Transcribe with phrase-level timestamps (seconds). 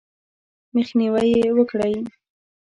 [0.75, 1.95] مخنیوی یې وکړئ: